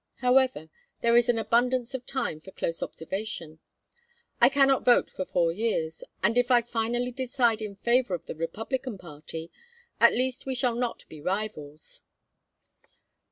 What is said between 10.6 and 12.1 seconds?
not be rivals."